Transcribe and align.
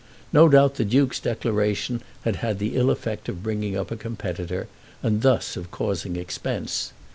No 0.33 0.49
doubt 0.49 0.77
the 0.77 0.83
Duke's 0.83 1.19
declaration 1.19 2.01
had 2.23 2.37
had 2.37 2.57
the 2.57 2.75
ill 2.75 2.89
effect 2.89 3.29
of 3.29 3.43
bringing 3.43 3.77
up 3.77 3.91
a 3.91 3.95
competitor, 3.95 4.67
and 5.03 5.21
thus 5.21 5.55
of 5.55 5.69
causing 5.69 6.15
expense. 6.15 6.91